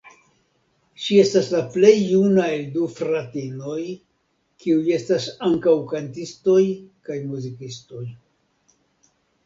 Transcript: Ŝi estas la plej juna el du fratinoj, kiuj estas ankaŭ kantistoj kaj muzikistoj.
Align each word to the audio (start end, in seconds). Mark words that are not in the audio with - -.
Ŝi 1.01 1.17
estas 1.23 1.49
la 1.55 1.59
plej 1.75 1.91
juna 2.13 2.47
el 2.55 2.63
du 2.79 2.87
fratinoj, 3.01 3.77
kiuj 4.65 4.83
estas 4.99 5.31
ankaŭ 5.51 5.77
kantistoj 5.95 6.61
kaj 7.11 7.23
muzikistoj. 7.31 8.07